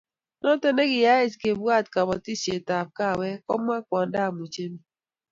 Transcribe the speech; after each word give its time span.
noto 0.43 0.67
nekiyaech 0.75 1.35
kebwaat 1.41 1.85
kabotisietab 1.93 2.87
kaawek, 2.97 3.39
komwa 3.47 3.77
kwondab 3.87 4.31
Muchemi 4.39 4.79